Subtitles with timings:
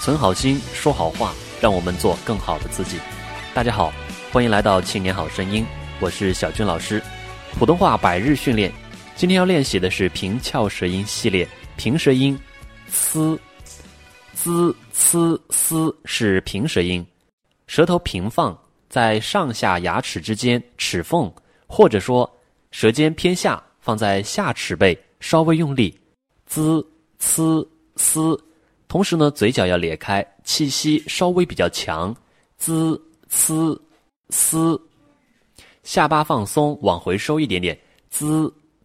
[0.00, 2.98] 存好心，说好话，让我们做更好的自己。
[3.52, 3.92] 大家好，
[4.32, 5.64] 欢迎来到《青年好声音》，
[6.00, 7.02] 我是小军老师。
[7.58, 8.72] 普通话百日训练，
[9.16, 11.46] 今天要练习的是平翘舌音系列。
[11.76, 12.38] 平舌音
[12.86, 13.38] ，c、
[14.34, 15.18] z、c、
[15.50, 17.04] s 是平舌音，
[17.66, 18.56] 舌头平放
[18.88, 21.30] 在上下牙齿之间齿缝，
[21.66, 22.28] 或者说
[22.70, 25.98] 舌尖偏下，放在下齿背，稍微用力
[26.46, 26.84] ，z、
[27.18, 27.42] c、
[27.96, 28.47] s。
[28.88, 32.16] 同时呢，嘴角要咧开，气息稍微比较强
[32.56, 33.54] ，z、c、
[34.30, 34.80] s，
[35.82, 38.26] 下巴放松，往回收一点点，z、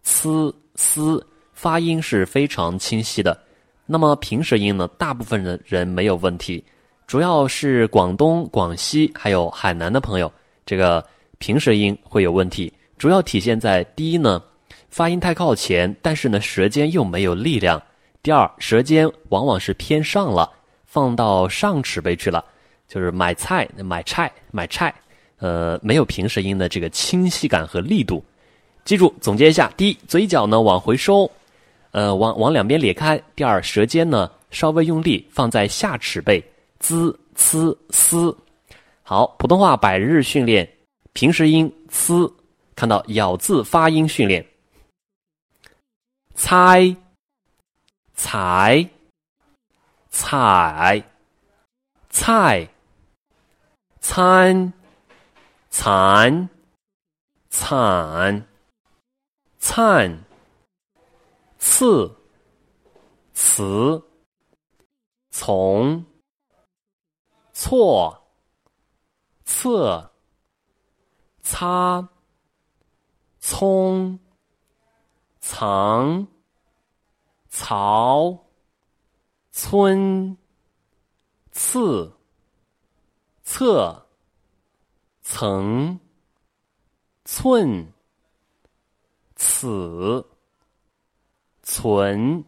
[0.02, 0.28] c、
[0.74, 3.42] s，发音是非常清晰的。
[3.86, 6.62] 那么平舌音呢，大部分人人没有问题，
[7.06, 10.30] 主要是广东、广西还有海南的朋友，
[10.66, 11.02] 这个
[11.38, 14.42] 平舌音会有问题，主要体现在第一呢，
[14.90, 17.82] 发音太靠前，但是呢，舌尖又没有力量。
[18.24, 20.50] 第二，舌尖往往是偏上了，
[20.86, 22.42] 放到上齿背去了，
[22.88, 24.94] 就是买菜、买菜、买菜，
[25.36, 28.24] 呃，没有平舌音的这个清晰感和力度。
[28.82, 31.30] 记住，总结一下：第一，嘴角呢往回收，
[31.90, 36.42] 呃，往往两边咧开；第二，舌尖呢稍微用力，放在下齿背
[36.78, 38.34] ，z、c、s。
[39.02, 40.66] 好，普通话百日训练，
[41.12, 42.32] 平舌音呲
[42.74, 44.42] 看到咬字发音训练，
[46.34, 46.96] 猜。
[48.14, 48.88] 采，
[50.08, 51.04] 采，
[52.08, 52.68] 菜，
[54.00, 54.72] 餐，
[55.68, 56.48] 蚕，
[57.50, 58.46] 惨，
[59.58, 60.24] 灿，
[61.58, 62.16] 刺，
[63.32, 64.02] 词，
[65.30, 66.06] 从，
[67.52, 68.26] 错，
[69.44, 70.12] 侧，
[71.42, 72.08] 擦，
[73.40, 74.18] 葱，
[75.40, 76.33] 藏。
[77.56, 78.36] 曹，
[79.52, 80.36] 村，
[81.52, 82.12] 次，
[83.44, 84.04] 侧，
[85.22, 86.00] 层，
[87.24, 87.86] 寸，
[89.36, 90.26] 此，
[91.62, 92.44] 存。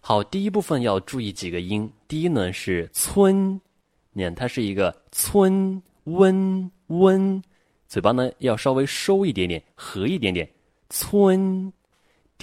[0.00, 1.88] 好，第一部分要注意几个音。
[2.08, 3.60] 第一呢是村，
[4.10, 7.40] 你看它是一个村温温，
[7.86, 10.50] 嘴巴呢要稍微收一点点，合一点点，
[10.90, 11.72] 村。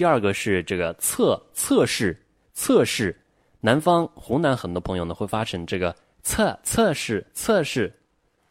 [0.02, 2.20] 第二个是这个测测试
[2.54, 3.16] 测试，
[3.60, 7.96] 南方湖南很多朋友呢会发成这个测测试测试，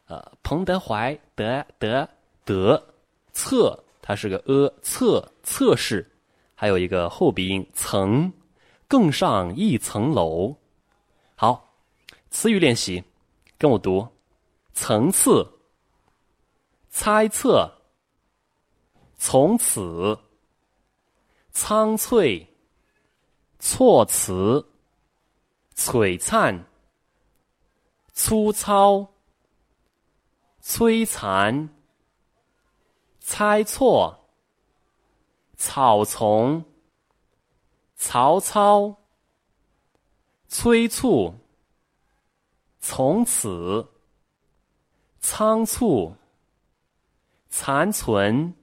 [0.05, 2.07] 呃，彭德怀德德
[2.45, 2.81] 德
[3.33, 6.09] 测，它是个呃测测试，
[6.55, 8.31] 还有一个后鼻音层，
[8.87, 10.55] 更上一层楼。
[11.35, 11.75] 好，
[12.29, 13.03] 词语练习，
[13.57, 14.07] 跟我读，
[14.71, 15.45] 层次，
[16.89, 17.69] 猜测，
[19.17, 20.17] 从此。
[21.53, 22.47] 苍翠，
[23.59, 24.65] 措辞，
[25.75, 26.65] 璀璨，
[28.13, 29.13] 粗糙，
[30.63, 31.69] 摧残，
[33.19, 34.29] 猜错，
[35.57, 36.63] 草丛，
[37.95, 38.95] 曹操，
[40.47, 41.35] 催促，
[42.79, 43.87] 从此，
[45.19, 46.15] 仓促，
[47.49, 48.55] 残存，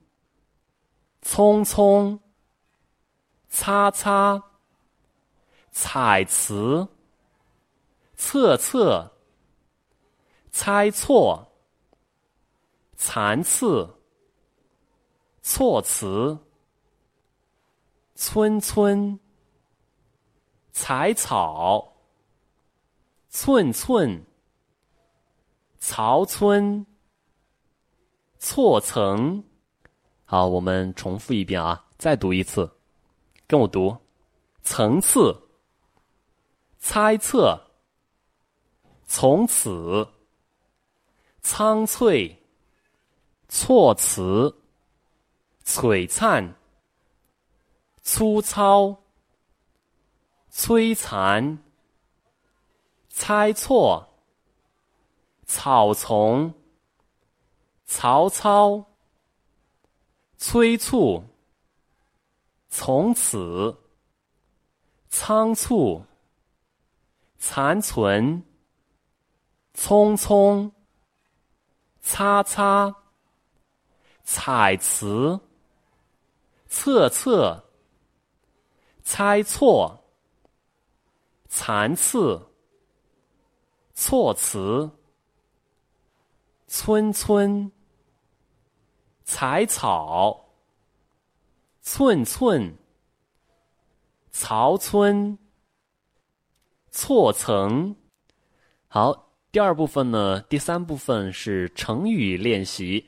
[1.22, 2.18] 匆匆。
[3.60, 4.40] 擦擦，
[5.72, 6.86] 彩词，
[8.14, 9.10] 测测，
[10.52, 11.44] 猜错，
[12.94, 13.98] 残次，
[15.42, 16.38] 措辞，
[18.14, 19.18] 村村，
[20.70, 21.96] 采草，
[23.28, 24.24] 寸寸，
[25.80, 26.86] 曹村，
[28.38, 29.42] 错层。
[30.24, 32.77] 好，我们重复一遍啊，再读一次。
[33.48, 33.96] 跟我读：
[34.62, 35.34] 层次、
[36.78, 37.58] 猜测、
[39.06, 40.06] 从此、
[41.40, 42.46] 苍翠、
[43.48, 44.54] 措辞、
[45.64, 46.54] 璀璨、
[48.02, 48.94] 粗糙、
[50.52, 51.58] 摧残、
[53.08, 54.06] 猜错、
[55.46, 56.52] 草丛、
[57.86, 58.84] 曹操、
[60.36, 61.24] 催促。
[62.68, 63.76] 从此，
[65.08, 66.04] 仓促，
[67.38, 68.42] 残存，
[69.74, 70.70] 匆匆，
[72.00, 72.94] 擦擦，
[74.22, 75.40] 彩词，
[76.68, 77.64] 测测，
[79.02, 80.04] 猜错，
[81.48, 82.50] 残次，
[83.94, 84.90] 措辞，
[86.66, 87.72] 村村，
[89.24, 90.47] 采草。
[91.90, 92.70] 寸寸，
[94.30, 95.38] 曹村，
[96.90, 97.96] 错层。
[98.88, 103.02] 好，第二部分呢，第三部分是成语练习，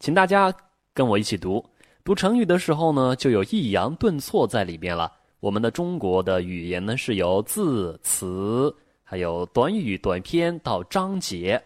[0.00, 0.52] 请大家
[0.92, 1.64] 跟我一起读。
[2.02, 5.12] 读成语的时候呢，就有抑扬顿挫在里边了。
[5.38, 11.62] 我们的中国的语言呢，是由字词，还有短语、短篇到章节，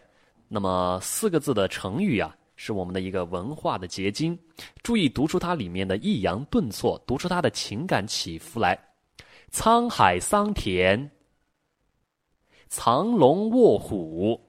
[0.47, 4.37] 那么四个字的成语啊，是我们的一个文化的结晶。
[4.83, 8.77] 注意读出它里面的抑扬顿挫，读出它的情感起伏来。
[9.49, 11.09] 沧海桑田，
[12.67, 14.45] 藏龙卧虎，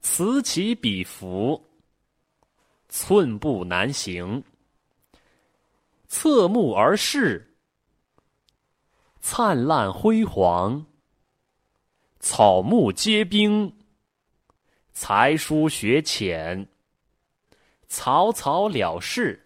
[0.00, 1.64] 此起彼伏。
[2.88, 4.42] 寸步难行，
[6.08, 7.54] 侧目而视，
[9.20, 10.84] 灿烂辉煌，
[12.18, 13.72] 草木皆兵，
[14.94, 16.66] 才疏学浅，
[17.88, 19.38] 草草了事。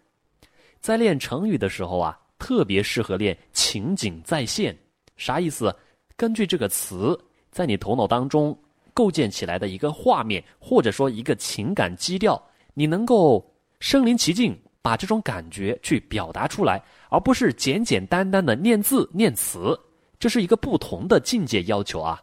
[0.79, 4.77] 在练成语的时候啊，特别适合练情景再现。
[5.17, 5.75] 啥意思？
[6.17, 7.19] 根据这个词，
[7.51, 8.57] 在你头脑当中
[8.93, 12.41] 构建起来的一个画面，或者说一个情感基调。
[12.75, 13.45] 你能够
[13.81, 19.79] 身临其境，把这种感觉去表达出来，而不是简简单单的念字念词，
[20.19, 22.23] 这是一个不同的境界要求啊。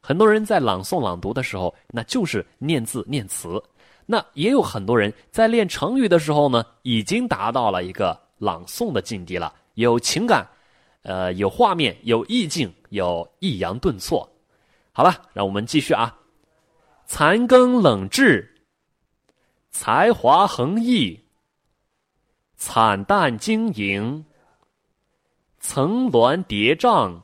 [0.00, 3.58] 很多人在朗诵朗读的时候，那就是念字念词；
[4.06, 10.48] 那也有很多人在练成语的时候呢，已经达到了一个朗诵的境地了，有情感，
[11.02, 14.28] 呃，有画面，有意境，有抑扬顿挫。
[14.92, 16.16] 好了，让我们继续啊，
[17.06, 18.54] 残羹冷炙。
[19.70, 21.20] 才华横溢，
[22.56, 24.24] 惨淡经营，
[25.60, 27.20] 层峦叠嶂，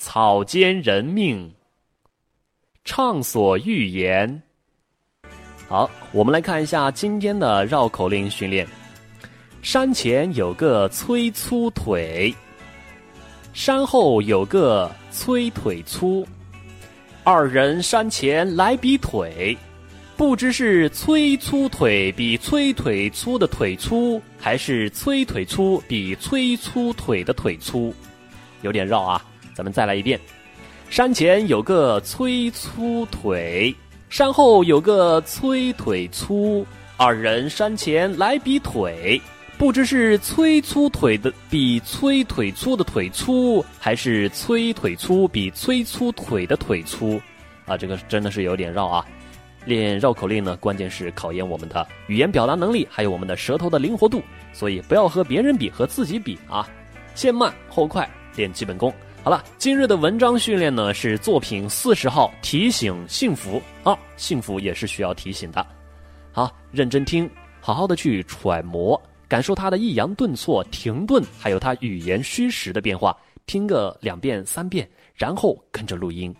[0.00, 1.52] 草菅人命，
[2.84, 4.40] 畅所欲言。
[5.68, 8.64] 好，我们来看一下今天的绕口令训练。
[9.60, 12.32] 山前有个催粗腿，
[13.52, 16.24] 山后有个催腿粗，
[17.24, 19.58] 二人山前来比腿。
[20.16, 27.92] 不知是催粗腿比催腿粗的腿粗，还是催腿粗比催粗腿的腿粗，
[28.62, 29.24] 有点绕啊。
[29.58, 30.20] 咱们再来一遍：
[30.88, 33.74] 山前有个催粗腿，
[34.08, 36.64] 山后有个催腿粗，
[36.96, 39.20] 二人山前来比腿，
[39.58, 47.20] 不知是催粗腿的比催腿粗的腿粗，还是催腿粗比催粗腿的腿粗。
[47.66, 49.04] 啊，这个真的是有点绕啊。
[49.64, 54.22] 练绕口令呢，关键是考验我们的语言表达能力，还有我们的舌头的灵活度。
[54.52, 56.68] 所以不要和别人比，和自己比啊！
[57.16, 58.94] 先慢后快，练基本功。
[59.24, 65.66] 好了，今日的文章训练呢是作品四十号，提醒幸福啊，幸福也是需要提醒的。
[66.32, 67.28] 好，认真听，
[67.60, 73.14] 好好的去揣摩，感受它的抑扬顿挫、停顿，还有它语言虚实的变化。
[73.44, 76.34] 听个两遍三遍，然后跟着录音。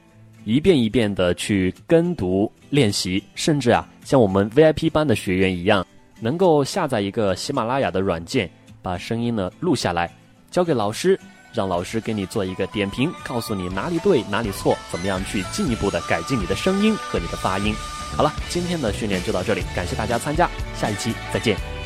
[0.45, 5.87] 一遍一遍的去跟读练习，甚至啊，像我们 VIP 班的学员一样，
[6.21, 8.49] 能够下载一个喜马拉雅的软件，
[8.81, 10.11] 把声音呢录下来，
[10.51, 11.19] 交给老师，
[11.59, 17.75] 让老师给你做一个点评，告诉你哪里对哪里错，怎么样去进一步的改进你的声音和你的发音。
[18.17, 21.78] 好了，今天的训练就到这里，感谢大家参加，下一期再见。